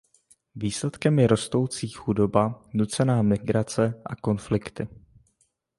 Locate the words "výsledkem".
0.55-1.19